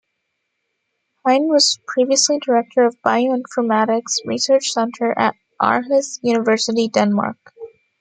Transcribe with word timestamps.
Hein 1.23 1.43
was 1.47 1.77
previously 1.87 2.39
Director 2.39 2.87
of 2.87 2.95
Bioinformatics 3.05 4.25
Research 4.25 4.71
Centre 4.71 5.13
at 5.15 5.35
Aarhus 5.61 6.17
University, 6.23 6.87
Denmark. 6.87 7.37